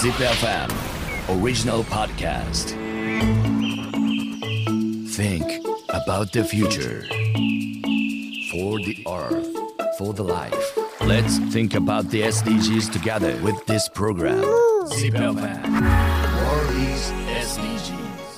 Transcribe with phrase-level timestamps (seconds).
[0.00, 0.72] ZipFM
[1.28, 2.70] Original Podcast.
[5.10, 7.02] Think about the future.
[8.50, 10.78] For the earth For the life.
[11.02, 14.42] Let's think about the SDGs together with this program.
[14.88, 17.12] ZipFM World is
[17.44, 18.29] SDGs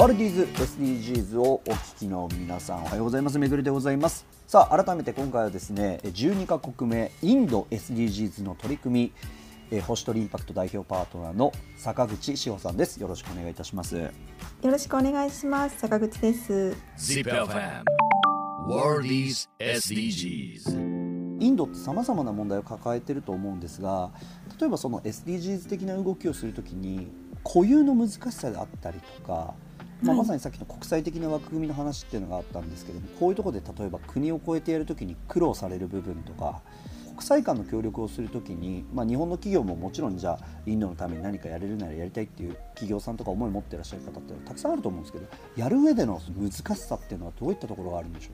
[0.00, 3.38] ワールディーズ SDGs をお聞きの皆さんおはようございます。
[3.38, 4.24] めぐるでございます。
[4.46, 9.12] さあ改めて今回はですね12カ国目インド SDGs の取り組み
[9.70, 12.98] えー星取りインパクト代表パートナーの坂口志保さんです。
[12.98, 13.98] よろしくお願いいたします。
[13.98, 14.10] よ
[14.62, 15.78] ろしくお願いします。
[15.78, 16.74] 坂口です。
[16.96, 17.82] ZipFM
[18.70, 20.78] World is SDGs
[21.40, 24.12] インドってさまざまな問題を抱えていると思うんですが
[24.58, 27.12] 例えばその SDGs 的な動きをするときに
[27.44, 29.54] 固有の難しさであったりとか、
[30.02, 36.60] まあ、はいまさにさっきの国際的な枠組みの話っていうのがあったんですけどもこういうところで例えば国を越えてやるときに苦労される部分とか
[37.08, 48.30] 国際間の協力をするときに、まあ、日本の企業ももちろんじゃあインドのために何かやれるならやりたいっていう企業さんとか思い持ってらっしゃる方ってたくさんあると思うんですけどやる上での難しさっていうのはどういったところがあるんでしょ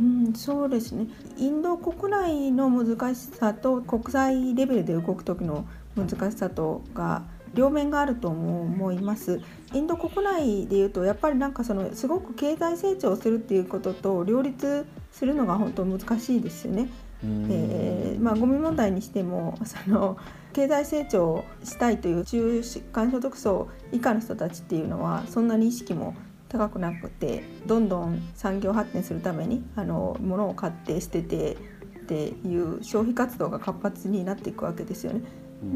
[0.00, 0.04] う？
[0.04, 1.06] うん、そうですね。
[1.36, 5.66] インド国内の難しさと国際レベルで動く時の
[5.96, 7.22] 難しさとが
[7.54, 9.40] 両面があると思います。
[9.72, 16.88] インド国内でいうとやっぱりなんかそのすごく経済成長するっていうことと両立するのが本当難しいですよね。
[17.22, 20.18] えーまあ、ゴミ問題にしてもその
[20.52, 26.14] 経済成長したいという中間所得層以下の人たちっていうのはそんなに意識も
[26.48, 31.56] 高くなくてどんどん産業発展するためにあの物を買って捨てて
[32.00, 35.22] っていう消費活動が活発になっていくわけですよね。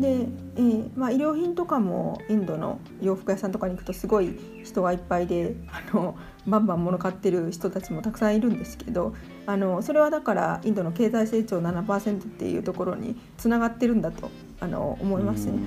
[0.00, 9.14] で、えーまあ、衣料品とかもインドの洋服屋さんとかに行くとすごい人がいっぱいであのバンバン物買ってる人たちもたくさんいるんですけど
[9.46, 15.58] あのそれはだからインドの経済成長7%っていうところにつながってるんだとあの思いますね。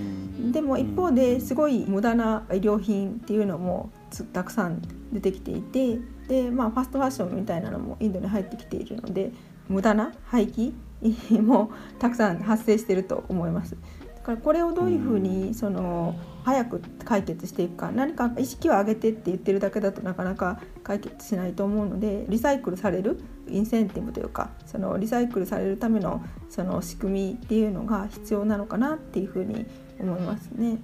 [0.52, 9.32] でも一方ですごい無駄な衣料品っていうのもつたくさん出てきていてで、まあ、ファストファッションみたいなのもインドに入ってきているので
[9.68, 10.74] 無駄な廃棄？
[11.42, 13.76] もたくさん発生していると思います。
[14.22, 29.66] だからこれをどういうふうにその早く解決していくか何か意識を上げてって言ってるだけだとなかなか解決しないと思うのでリサイクルされるインセンティブというかそのリサイクルされるためのその仕組みっていうのが必要なのかなっていうふうに
[30.00, 30.78] 思いますね。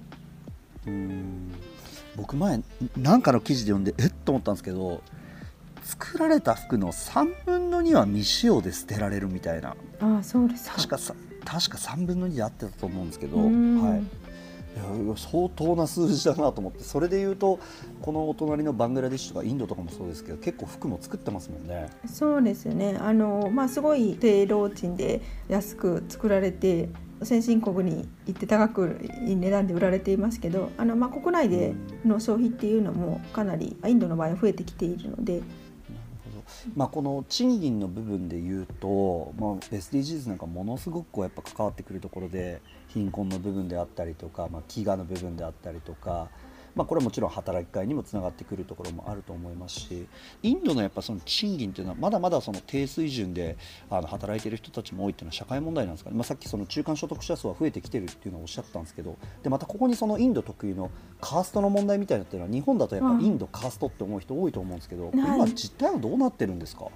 [0.86, 1.52] うん
[2.16, 2.60] 僕前
[2.96, 4.12] なんかの記事で読んでえっ？
[4.24, 5.00] と思ったんですけど
[5.82, 10.76] 作られた服の3分の2は未使用で捨てられるみたいなああそうですか。
[10.76, 11.14] 確かさ
[11.48, 13.82] 確か3分の2であってたと思うんですけど、うん。
[13.82, 14.02] はい、い
[15.08, 17.58] や相当な数字だなと思ってそれでいうと
[18.02, 21.88] このお隣のバングラデシュとかインドとかもそうですけど結構服も作ってますもんね。
[22.06, 22.98] そうですね。
[23.00, 26.90] あの、まあ、すごい低労賃で安く作られて
[27.22, 35.42] 先進国に行って高く値段で売られていますけどあの、まあ、国内での消費っていうのもかなりインドの場合は増えてきているので
[36.74, 46.28] まあ、この賃金の部分で言うと、まあ、SDGs なんかものすごくやっぱ関わってくるところで貧困の部分であったりとか、まあ、飢餓の部分であったりとか、
[46.78, 50.06] まあ、これはもちろん働き会にもつながってくるところもあると思いますし
[50.44, 53.56] インドのやっぱその賃金というのはまだまだその低水準で
[53.90, 65.12] あの働いている人たちも多いというのは社会問題なんですかね、まあ、さっきその中間所得者数は増えてきてるっていうのをおっしゃったんですけどでまたここにそのインド特有のカーストの問題みたいなっていうのは日本だとやっぱうんインドカーストって思う人多いと思うんですけど、はい。
[65.12, 66.86] 今実態はどうなってるんですか？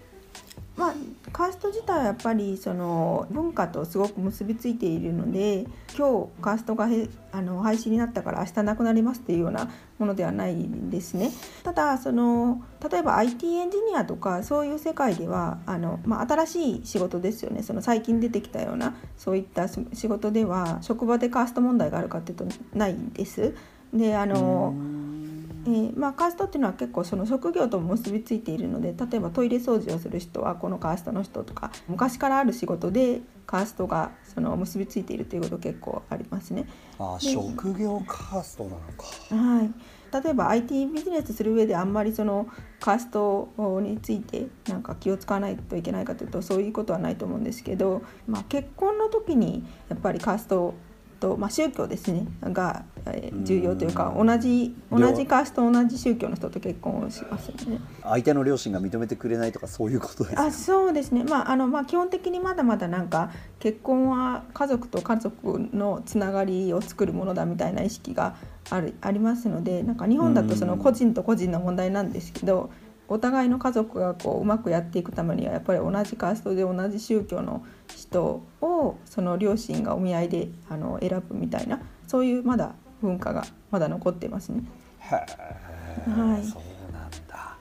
[0.76, 0.94] まあ、
[1.32, 11.30] カースト自体はやっぱりその文化とすごく結びついているので今日カーストがへあの廃止になったから明日なくなりますっていうようなものではないんですね。
[11.62, 23.54] ただその例えば IT エンジニアとかそういう世界ではあの、まあ、新しい仕事ですよねその最近出てきたようなそういった仕事では職場でカースト問題があるかっていうとないんです。
[23.92, 24.74] であの
[25.64, 36.66] えーまあ、カーストっていうのは結構その職業とも結びついているので例えばトイレ掃除をする人はこのカーストの人とか昔からある仕事でカーストがその結びついているということ結構ありますね。
[36.98, 39.34] あで職業カーストなのか。
[39.34, 42.48] はい、例えば IT ビジネスする上であんまりその
[42.80, 43.50] カースト
[43.80, 50.74] についてなんか気を使わないといけないかというとそういうことはないと思うんですけど、まあ、結婚の時にやっぱりカースト
[51.22, 52.26] と、まあ、宗教ですね。
[52.42, 54.98] がえー重要というかうん同じ両。
[54.98, 57.80] 同じカースト同じ宗教の人と結婚をしますよね。
[58.02, 60.44] 相手の両親が認めてくれないとかそういうことですか？
[60.44, 68.36] あそうですね、まああのまあ、基本的にまだまだなんか結婚は家族と家族のつながりを作るものだみたいな意識が
[68.70, 72.70] あるありますのでなんか日本だとその個人と個人の問題なんですけど
[73.08, 77.64] お互いの家族がこううまくやっていくためにはやっぱり同じカーストで同じ宗教の
[77.94, 84.62] 人をその両親がお見合いであの選ぶみたいなそういうまだ文化がまだ残っていますね。
[85.00, 87.56] はいそうなんだ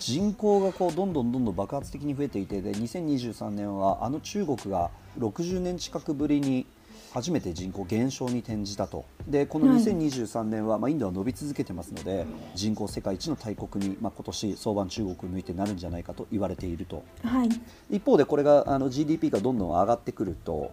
[0.00, 6.66] 人口がこうどんどんどんどん爆発的に増えていてで2023年はあの中国が60年近くぶりに
[7.12, 9.04] 初めて人口減少に転じたと。
[9.28, 9.82] でこのはい。
[9.82, 17.04] 2023年は、まあ、インドは伸び続けてますので人口世界一の大国に、まあ、今年相場中国を抜いてなるんじゃないかと言われていると。
[17.22, 17.48] はい、
[17.90, 20.72] 一方でこれがあの GDP がどんどん上がってくると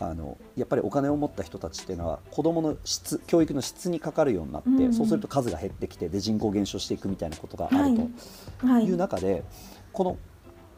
[0.00, 4.92] あのやっぱりお金を持った人たちっていうのは子どもの質教育の質にかかるようになって、うんうん。
[4.94, 8.84] そうすると数が減ってきてで人口減少していくみたいなことがあるとはい。
[8.86, 9.44] いう中で、
[9.92, 10.16] この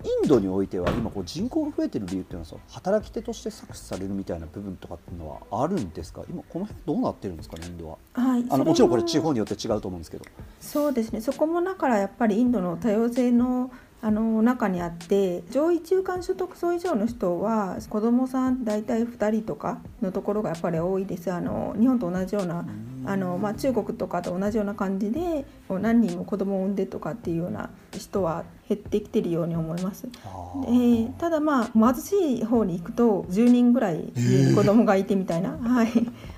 [0.02, 6.22] インドにおいては今こう人口が増えてる理由っていうのはさ働き手として搾取されるみたいな部分とかっていうのはあるんですか？
[6.28, 7.56] 今この辺どうなってるんですか？
[7.58, 7.98] ねインドは。
[8.14, 10.24] はい、あのもちろんこれ地方によって違うと思うんですけど。
[10.60, 11.20] そうですね。
[11.20, 13.70] そこもだからやっぱりインドの多様性の
[14.02, 21.30] あの中にあって上位中間所得層以上の人は子どもさん大体2人とかのところがやっぱり多いです。
[21.30, 22.64] あの日本と同じような
[23.04, 30.08] あの、まあ、中国とかと同じような感じで何人も子供を産んでとかっていうような人は減ってきてるように思います。
[30.24, 30.28] あ。
[30.66, 35.88] えーただまあ貧しい方に行くと10人ぐらい家に子供がいてみたいな、 はい、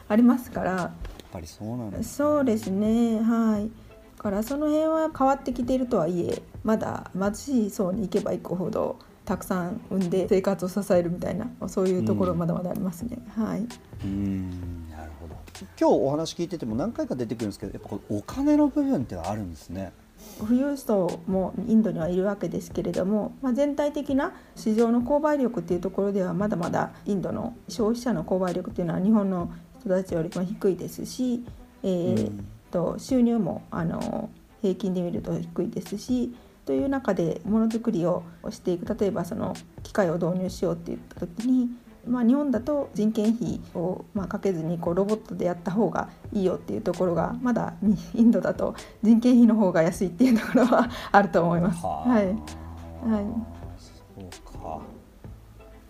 [0.09, 0.71] ありますから。
[0.73, 0.91] やっ
[1.33, 3.71] ぱりそうなんですそうですねはい。
[4.17, 13.61] だからその辺は変わってきているとはいえまだ貧しい層に行けば行くほどたくさん産んで生活を支えるみたいなそういうところまだまだありますね、はい。
[13.61, 14.92] うーん
[15.23, 15.37] ほど
[15.81, 19.93] 今日お話聞いてても何回か出てくるんですけどやっぱこのお金の部分ってあるんですね。
[20.39, 31.45] 富裕層もインドにはいるわけですけれども、まあ、全体的な市場の購買力っていうところではまだまだインドの消費者の購買力っていうのは日本の人たちよりも低いですし、
[31.83, 34.31] えーうんと収入もあの
[34.63, 36.35] 平均で見ると低いですし
[36.65, 41.69] という中でものづくりをしていく例えばその機械を導入しようって言った時に、
[42.07, 51.85] まあ、日本だと人件費をまあかけずにこうロボットでやった方がいいよっていうところがまだにインドだと人件費の方が安いっていうところはあると思います。
[51.85, 52.27] はい、
[53.09, 53.63] はい
[54.15, 54.81] そうか。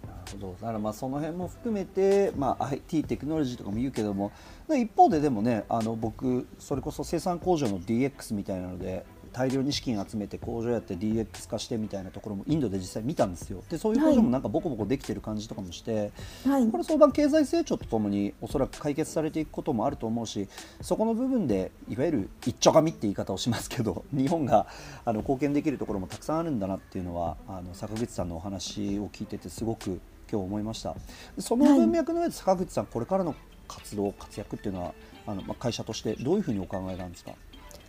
[0.06, 0.56] なるほど。
[0.60, 4.32] だからまあその辺も含めて、まあ IT テクノロジーとかも言うけども、
[4.68, 9.04] で一方ででもね、あの僕それこそ生産工場の DX みたいなので。
[9.32, 13.62] 大量に資金集めて工場やって DX 化してみたいなところもインドで実際見たんですよ。
[13.70, 16.12] でそういう工場もなんかボコボコできてる感じとかもして、
[16.46, 16.68] はい。
[16.70, 20.48] これ相談経済成長とともにおそらく解決されていくこともあると思うし
[20.80, 24.66] そこの部分でいわゆる一丁紙って言い方をしますけど 日本が
[25.04, 30.00] あの貢献できるところもたくさんあるんだなっていうのはあの坂口さんのお話を聞いててすごく
[30.30, 30.94] 今日思いました。
[31.38, 33.34] その文脈の上で坂口さんこれからの
[33.68, 34.94] 活動活躍っていうのは
[35.26, 37.32] あの、まあ、会社としてどういうふうにお考えなんですか？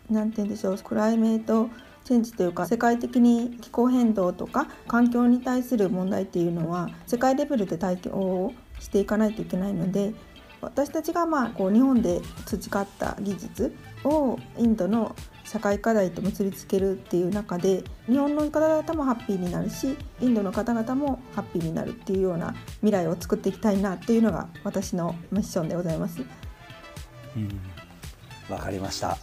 [0.10, 1.70] なんて言うんでしょうクライメート
[2.04, 10.14] チェンジというか世界的に気候変動とか環境に対する問題っていうのは世界レベルで対応をしていかないといけないので
[10.60, 26.22] 私たちがまあこう日本で培った技術をインドの社会課題と結びつけるっていう中で日本の方々もハッピーになるしインドの方々もハッピーになるっていうような未来を作っていきたいなというのが私のミッションでございます。
[28.50, 29.18] わかりました。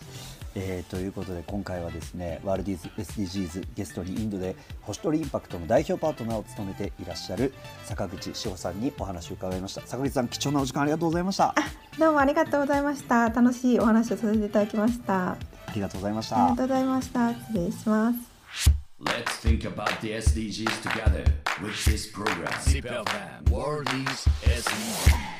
[0.55, 7.53] えーということで今回はですねワールディーズ SDGs ゲストにインドで星取りインパクトの代表パートナーを務めていらっしゃる
[7.85, 11.55] 坂口志保さんにお話を伺いました坂口さん貴重なお時間ありがとうございましたあ
[11.99, 13.29] どうもありがとうございました。
[13.29, 15.33] 楽しいお話をさせていただきました。
[15.33, 15.37] あ
[15.75, 17.35] りがとうございましたりがとうございました。
[17.35, 18.19] 失礼します。
[19.03, 21.25] Let's think about the SDGs together
[21.61, 23.45] with this program.
[23.51, 25.40] World is SDGs.